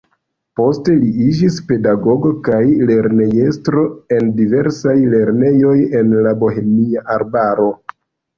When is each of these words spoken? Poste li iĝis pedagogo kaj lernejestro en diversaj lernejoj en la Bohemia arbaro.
Poste 0.59 0.93
li 1.01 1.09
iĝis 1.25 1.59
pedagogo 1.71 2.31
kaj 2.47 2.61
lernejestro 2.91 3.83
en 4.17 4.33
diversaj 4.41 4.97
lernejoj 5.13 5.75
en 6.01 6.17
la 6.29 6.33
Bohemia 6.43 7.05
arbaro. 7.19 7.71